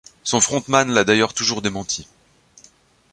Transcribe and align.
Son 0.23 0.41
frontman 0.41 0.89
l'a 0.91 1.03
d'ailleurs 1.03 1.35
toujours 1.35 1.61
démenti. 1.61 2.07